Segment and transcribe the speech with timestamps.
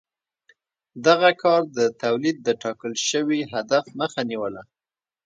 [1.05, 4.63] دغه کار د تولید د ټاکل شوي هدف مخه نیوله.